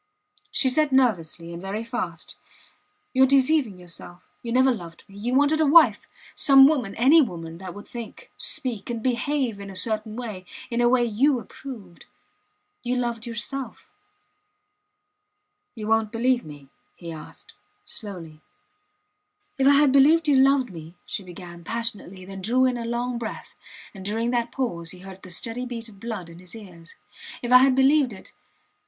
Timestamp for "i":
19.67-19.73, 27.51-27.59